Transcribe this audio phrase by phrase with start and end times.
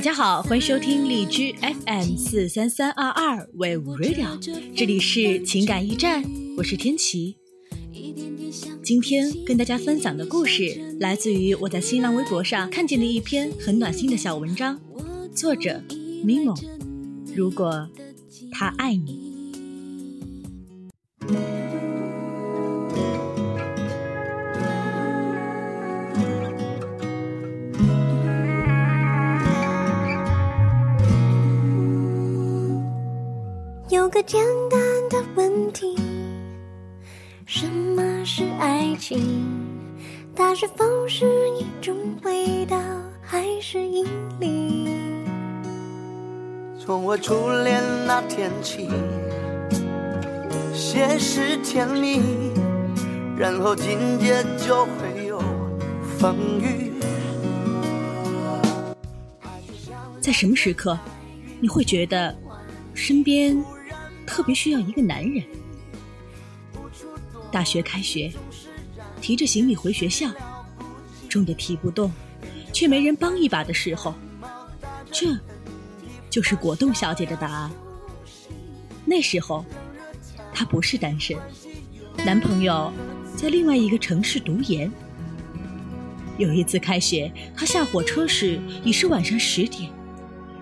[0.00, 6.24] 大家好，欢迎收听荔枝 FM 四三三二二 Wave Radio，这里是情感驿站，
[6.56, 7.36] 我是天琪。
[8.82, 14.80] 今天跟大家分享的故事来自于我在新浪微博上看见的一篇很暖心的小文章，
[15.34, 15.84] 作者
[16.24, 16.58] Mimo。
[17.36, 17.86] 如果
[18.50, 19.29] 他爱你。
[34.20, 35.96] 个简单的问题：
[37.46, 39.18] 什么是爱情？
[40.36, 41.24] 它是否是
[41.58, 42.76] 一种味道，
[43.22, 44.04] 还是引
[44.38, 44.90] 力？
[46.78, 48.90] 从我初恋那天起，
[50.74, 52.20] 先是甜蜜，
[53.38, 55.40] 然后紧接就会有
[56.18, 56.92] 风雨。
[60.20, 60.98] 在什么时刻，
[61.58, 62.36] 你会觉得
[62.92, 63.56] 身边
[64.30, 65.44] 特别需要一个男人？
[67.50, 68.32] 大学开学，
[69.20, 70.30] 提着行李回学校，
[71.28, 72.12] 重的提不动，
[72.72, 74.14] 却没人帮一把的时候，
[75.10, 75.36] 这
[76.30, 77.70] 就是果冻小姐的答案。
[79.04, 79.64] 那时候，
[80.54, 81.36] 她不是单身，
[82.24, 82.92] 男朋友
[83.36, 84.88] 在另外一个城市读研。
[86.38, 89.90] 有一次开学，她下火车时已是晚上十点。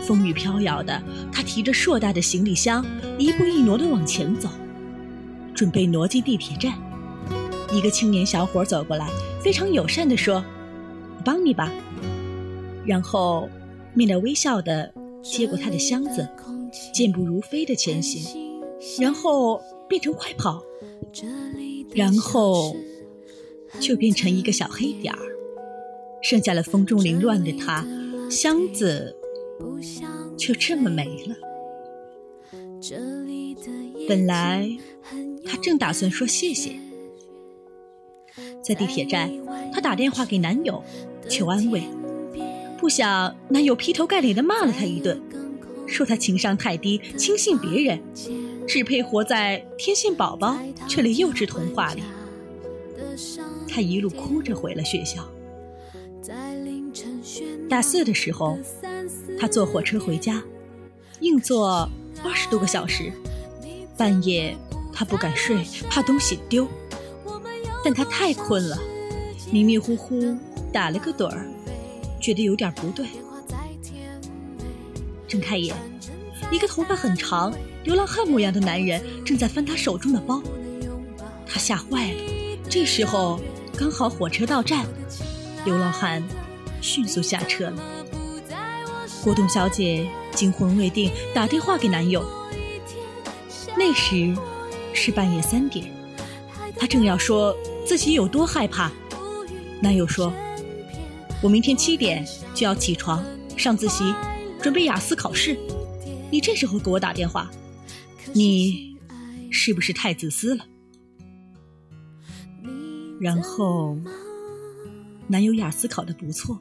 [0.00, 2.84] 风雨飘摇的，他提着硕大的行李箱，
[3.18, 4.48] 一步一挪地往前走，
[5.54, 6.72] 准备挪进地铁站。
[7.72, 9.08] 一个青年小伙走过来，
[9.40, 10.44] 非常友善地说
[11.16, 11.70] ：“我帮你吧。”
[12.84, 13.48] 然后
[13.94, 14.92] 面带微笑地
[15.22, 16.28] 接过他的箱子，
[16.92, 18.22] 健步如飞地前行，
[19.00, 20.62] 然后变成快跑，
[21.94, 22.74] 然后
[23.78, 25.20] 就变成一个小黑点儿，
[26.22, 27.86] 剩下了风中凌乱的他，
[28.28, 29.16] 箱子。
[30.36, 31.34] 就这么没了。
[34.08, 34.68] 本来
[35.44, 36.76] 他正打算说谢谢，
[38.62, 39.30] 在地铁站，
[39.72, 40.82] 他打电话给男友
[41.28, 41.82] 求安慰，
[42.78, 45.20] 不想男友劈头盖脸的骂了他一顿，
[45.86, 48.00] 说他情商太低，轻信别人，
[48.66, 52.02] 只配活在天线宝宝这类幼稚童话里。
[53.68, 55.30] 他一路哭着回了学校。
[57.68, 58.58] 大四的时候。
[59.40, 60.42] 他坐火车回家，
[61.20, 61.88] 硬坐
[62.22, 63.10] 二十多个小时。
[63.96, 64.54] 半夜
[64.92, 66.68] 他不敢睡，怕东西丢。
[67.82, 68.78] 但他太困了，
[69.50, 70.36] 迷迷糊糊
[70.70, 71.48] 打了个盹儿，
[72.20, 73.06] 觉得有点不对。
[75.26, 75.74] 睁开眼，
[76.50, 77.50] 一个头发很长、
[77.84, 80.42] 流浪汉模样的男人正在翻他手中的包。
[81.46, 82.20] 他吓坏了。
[82.68, 83.40] 这时候
[83.74, 84.84] 刚好火车到站，
[85.64, 86.22] 流浪汉
[86.82, 87.99] 迅速下车了。
[89.22, 92.24] 果冻小姐惊魂未定，打电话给男友。
[93.76, 94.34] 那时
[94.94, 95.92] 是半夜三点，
[96.76, 97.54] 她正要说
[97.86, 98.90] 自己有多害怕，
[99.80, 100.32] 男友说
[101.42, 103.22] ：“我明天七点就要起床
[103.56, 104.14] 上自习，
[104.62, 105.58] 准备雅思考试。
[106.30, 107.50] 你这时候给我打电话，
[108.32, 108.96] 你
[109.50, 110.64] 是不是太自私了？”
[113.20, 113.98] 然后，
[115.26, 116.58] 男友雅思考的不错，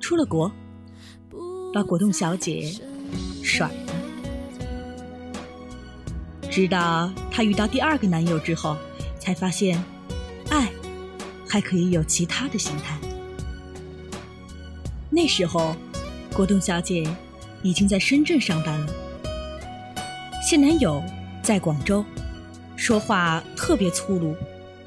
[0.00, 0.50] 出了国。
[1.72, 2.70] 把果冻小姐
[3.42, 3.74] 甩了，
[6.50, 8.76] 直到她遇到第二个男友之后，
[9.18, 9.82] 才发现，
[10.50, 10.70] 爱
[11.48, 12.98] 还可以有其他的形态。
[15.08, 15.74] 那时候，
[16.34, 17.06] 果冻小姐
[17.62, 18.92] 已经在深圳上班了，
[20.46, 21.02] 现男友
[21.42, 22.04] 在广州，
[22.76, 24.36] 说话特别粗鲁，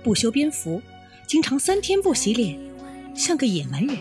[0.03, 0.79] 不修边幅，
[1.25, 2.59] 经常三天不洗脸，
[3.15, 3.97] 像个野蛮人。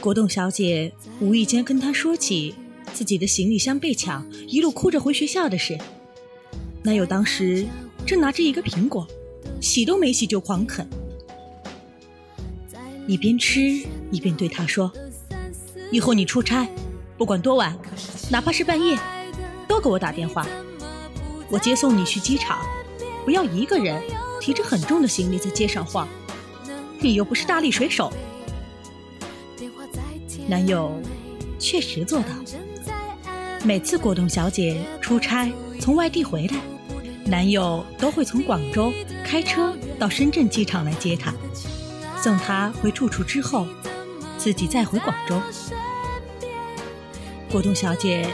[0.00, 2.54] 果冻小姐无意间跟他说起
[2.94, 5.76] 自己的行李箱被抢，一路哭着回学校的事。
[6.82, 7.66] 男友当时
[8.06, 9.06] 正拿着一个苹果，
[9.60, 10.88] 洗都没洗就狂啃，
[13.08, 13.60] 一边吃
[14.12, 14.90] 一边对他说
[15.90, 16.68] ：“以后你出差，
[17.16, 17.76] 不管多晚，
[18.30, 18.96] 哪怕是半夜，
[19.66, 20.46] 都给我打电话，
[21.50, 22.64] 我接送你去机场，
[23.24, 24.00] 不要一个人
[24.40, 26.08] 提着很重的行李在街上晃，
[27.00, 28.12] 你又不是大力水手。”
[30.48, 30.98] 男友
[31.58, 32.28] 确实做到。
[33.62, 36.56] 每次果冻小姐出差从外地回来，
[37.26, 38.90] 男友都会从广州
[39.22, 41.34] 开车到深圳机场来接她，
[42.16, 43.66] 送她回住处之后，
[44.38, 45.38] 自己再回广州。
[47.50, 48.26] 果冻小姐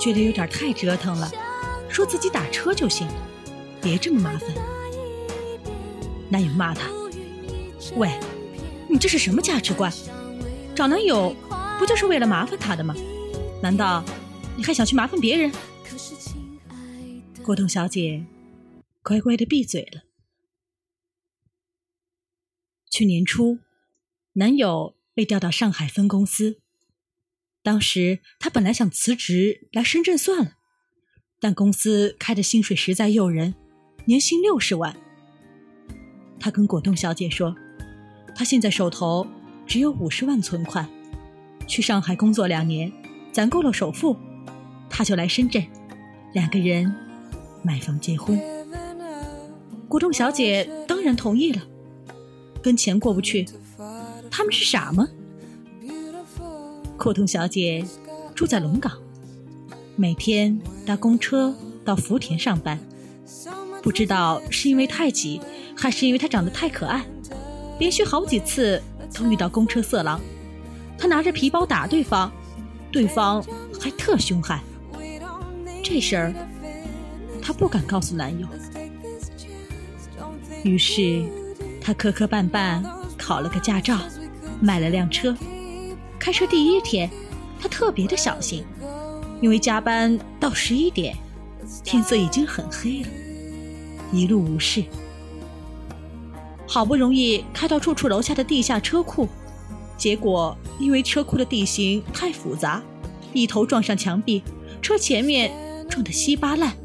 [0.00, 1.30] 觉得有点太折腾了，
[1.90, 3.06] 说自己打车就行，
[3.82, 4.48] 别这么麻烦。
[6.30, 6.88] 男友骂她
[7.96, 8.18] ：“喂，
[8.88, 9.92] 你这是什么价值观？
[10.74, 11.34] 找男友
[11.78, 12.94] 不就是为了麻烦他的吗？
[13.62, 14.04] 难道
[14.56, 15.52] 你还想去麻烦别人？
[17.42, 18.26] 果冻小姐
[19.02, 20.02] 乖乖的闭嘴了。
[22.90, 23.58] 去年初，
[24.34, 26.60] 男友被调到上海分公司。
[27.62, 30.52] 当时她本来想辞职来深圳算了，
[31.38, 33.54] 但公司开的薪水实在诱人，
[34.06, 34.96] 年薪六十万。
[36.40, 37.54] 她跟果冻小姐说，
[38.34, 39.26] 她现在手头
[39.66, 40.90] 只有五十万存款，
[41.68, 42.90] 去上海工作两年，
[43.30, 44.16] 攒够了首付，
[44.90, 45.64] 他就来深圳，
[46.32, 46.92] 两个人
[47.62, 48.40] 买房结婚。
[49.86, 51.62] 果冻小姐当然同意了。
[52.60, 53.46] 跟钱过不去，
[54.30, 55.06] 他们是傻吗？
[56.96, 57.84] 阔通小姐
[58.34, 58.92] 住在龙岗，
[59.94, 61.54] 每天搭公车
[61.84, 62.78] 到福田上班。
[63.80, 65.40] 不知道是因为太挤，
[65.76, 67.06] 还是因为她长得太可爱，
[67.78, 68.82] 连续好几次
[69.14, 70.20] 都遇到公车色狼。
[70.98, 72.30] 她拿着皮包打对方，
[72.92, 73.42] 对方
[73.80, 74.60] 还特凶悍。
[75.82, 76.34] 这事儿
[77.40, 78.46] 她不敢告诉男友，
[80.64, 81.24] 于是。
[81.80, 82.84] 他磕磕绊绊
[83.16, 83.98] 考了个驾照，
[84.60, 85.34] 买了辆车。
[86.18, 87.08] 开车第一天，
[87.58, 88.62] 他特别的小心，
[89.40, 91.16] 因为加班到十一点，
[91.82, 93.08] 天色已经很黑了，
[94.12, 94.84] 一路无事。
[96.66, 99.26] 好不容易开到住处楼下的地下车库，
[99.96, 102.82] 结果因为车库的地形太复杂，
[103.32, 104.42] 一头撞上墙壁，
[104.80, 105.52] 车前面
[105.88, 106.76] 撞得稀巴烂。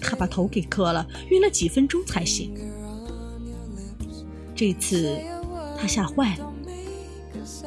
[0.00, 2.52] 他把头给磕了，晕了几分钟才醒。
[4.54, 5.20] 这次
[5.78, 6.52] 他吓坏了，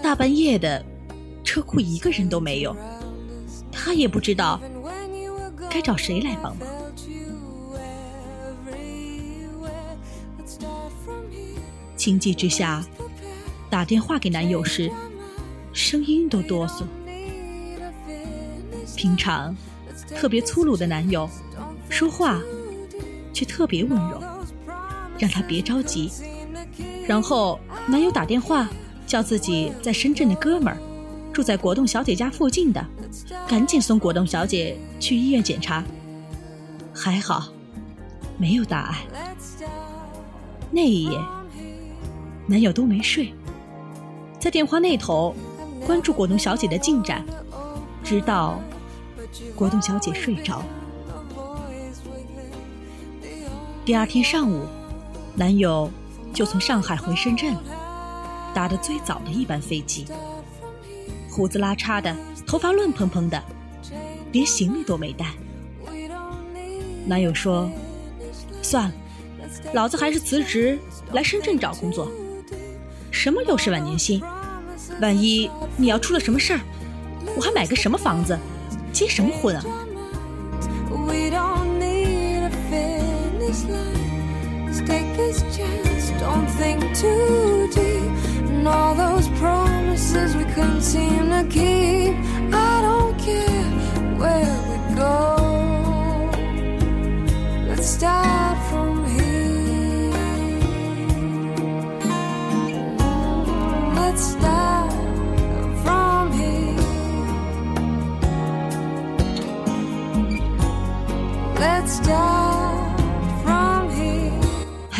[0.01, 0.83] 大半夜的，
[1.43, 2.75] 车库一个人都没有，
[3.71, 4.59] 他也不知道
[5.69, 6.67] 该找谁来帮忙。
[11.95, 12.83] 情急之下，
[13.73, 14.91] 打电话给男友时，
[15.73, 16.83] 声音都哆嗦。
[18.95, 19.57] 平常
[20.09, 21.27] 特别粗鲁的男友，
[21.89, 22.39] 说话
[23.33, 24.21] 却特别温柔，
[25.17, 26.11] 让他别着急。
[27.07, 28.69] 然后男友打电话
[29.07, 30.77] 叫自己在深圳的哥们儿，
[31.33, 32.85] 住在果冻小姐家附近的，
[33.47, 35.83] 赶紧送果冻小姐去医院检查。
[36.93, 37.51] 还好，
[38.37, 39.33] 没有大碍。
[40.69, 41.19] 那一夜，
[42.45, 43.33] 男友都没睡，
[44.43, 45.33] 在电话那头
[45.87, 47.23] 关注果冻小姐的进展，
[48.03, 48.59] 直到
[49.55, 50.61] 果冻小姐睡着。
[53.85, 54.65] 第二天上午，
[55.33, 55.89] 男友。
[56.33, 57.61] 就从上海回深圳了，
[58.55, 60.07] 搭的最早的一班飞机。
[61.29, 62.13] 胡子拉碴的，
[62.47, 63.39] 头发乱蓬蓬的，
[64.31, 65.27] 连行李都没带。
[67.05, 67.69] 男友说
[68.63, 68.93] ：“算了，
[69.73, 70.79] 老子还是辞职
[71.11, 72.11] 来深圳找工作。
[73.11, 74.19] 什么六十万年薪？
[75.03, 76.61] 万一你要出了什么事儿，
[77.35, 78.39] 我还买个什么房子，
[78.93, 79.61] 结什么婚啊？”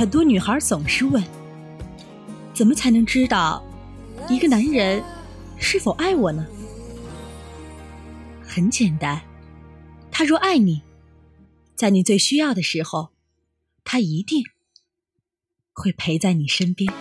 [0.04, 1.24] 很多女孩总是问：
[2.54, 3.64] 怎么才能知道
[4.28, 5.02] 一个男人
[5.58, 6.46] 是否爱我呢？
[8.42, 9.22] 很简单，
[10.12, 10.82] 他若爱你，
[11.74, 13.14] 在你最需要的时候，
[13.86, 14.44] 他一定
[15.72, 16.94] 会陪在你身边。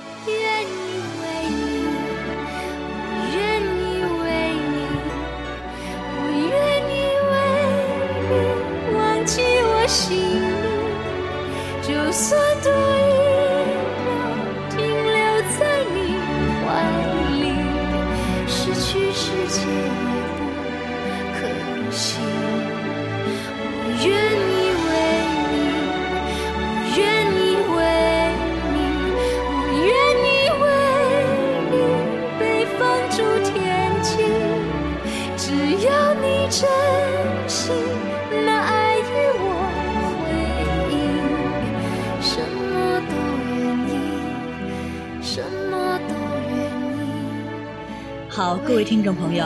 [48.58, 49.44] 各位听众朋友，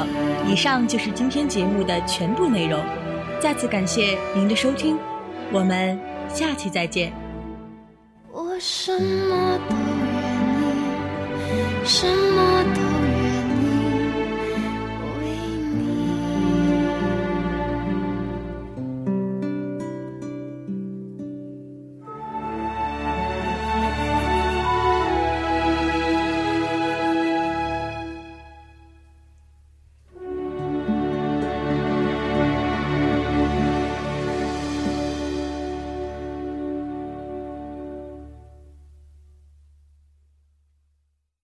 [0.49, 2.81] 以上就是今天节目的全部内容。
[3.41, 4.99] 再次感谢您的收听，
[5.53, 5.99] 我们
[6.29, 7.13] 下期再见。
[8.33, 11.85] 我什么都愿意。
[11.85, 13.06] 什么都。